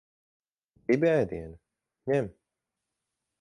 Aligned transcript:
Gribi 0.87 1.09
ēdienu? 1.11 1.53
Ņem. 2.13 2.31